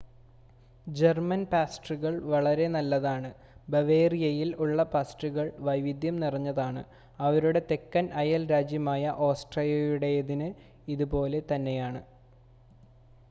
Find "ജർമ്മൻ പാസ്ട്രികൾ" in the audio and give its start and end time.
0.87-2.13